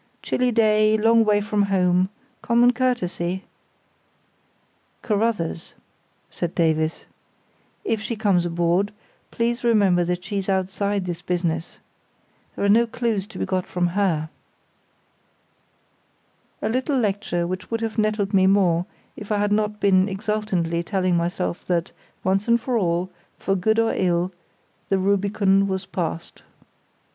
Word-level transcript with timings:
"Chilly 0.23 0.51
day, 0.51 0.97
long 0.97 1.23
way 1.23 1.41
from 1.41 1.61
home, 1.61 2.09
common 2.41 2.73
courtesy——" 2.73 3.43
"Carruthers," 5.03 5.75
said 6.31 6.55
Davies, 6.55 7.05
"if 7.85 8.01
she 8.01 8.15
comes 8.15 8.43
aboard, 8.43 8.91
please 9.29 9.63
remember 9.63 10.03
that 10.03 10.23
she's 10.25 10.49
outside 10.49 11.05
this 11.05 11.21
business. 11.21 11.77
There 12.55 12.65
are 12.65 12.67
no 12.67 12.87
clues 12.87 13.27
to 13.27 13.37
be 13.37 13.45
got 13.45 13.67
from 13.67 13.89
her." 13.93 14.31
A 16.63 16.69
little 16.69 16.97
lecture 16.97 17.45
which 17.45 17.69
would 17.69 17.81
have 17.81 17.99
nettled 17.99 18.33
me 18.33 18.47
more 18.47 18.87
if 19.15 19.31
I 19.31 19.37
had 19.37 19.51
not 19.51 19.79
been 19.79 20.09
exultantly 20.09 20.81
telling 20.81 21.15
myself 21.15 21.63
that, 21.65 21.91
once 22.23 22.47
and 22.47 22.59
for 22.59 22.75
all, 22.75 23.11
for 23.37 23.55
good 23.55 23.77
or 23.77 23.93
ill, 23.93 24.31
the 24.89 24.97
Rubicon 24.97 25.67
was 25.67 25.85
passed. 25.85 26.41